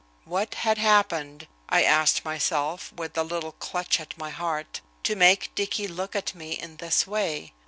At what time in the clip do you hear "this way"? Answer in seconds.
6.77-7.53